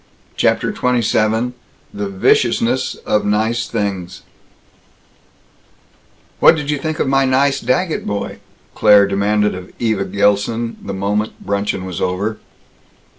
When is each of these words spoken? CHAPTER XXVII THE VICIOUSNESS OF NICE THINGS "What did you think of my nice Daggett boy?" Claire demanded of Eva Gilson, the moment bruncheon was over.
CHAPTER 0.35 0.71
XXVII 0.73 1.53
THE 1.93 2.09
VICIOUSNESS 2.09 2.95
OF 3.05 3.23
NICE 3.23 3.67
THINGS 3.67 4.23
"What 6.39 6.55
did 6.55 6.71
you 6.71 6.79
think 6.79 6.97
of 6.97 7.07
my 7.07 7.23
nice 7.25 7.59
Daggett 7.61 8.07
boy?" 8.07 8.39
Claire 8.73 9.05
demanded 9.05 9.53
of 9.53 9.71
Eva 9.77 10.05
Gilson, 10.05 10.77
the 10.83 10.95
moment 10.95 11.45
bruncheon 11.45 11.85
was 11.85 12.01
over. 12.01 12.39